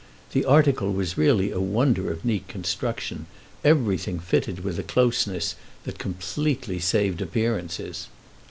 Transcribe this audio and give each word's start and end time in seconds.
The 0.31 0.45
article 0.45 0.91
was 0.91 1.15
really 1.15 1.51
a 1.51 1.59
wonder 1.59 2.11
of 2.11 2.25
neat 2.25 2.47
construction; 2.47 3.27
everything 3.63 4.19
fitted 4.19 4.63
with 4.63 4.79
a 4.79 4.81
closeness 4.81 5.53
that 5.83 5.99
completely 5.99 6.79
saved 6.79 7.21
appearances. 7.21 8.07